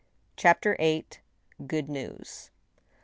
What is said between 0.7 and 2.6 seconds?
VIII. GOOD NEWS.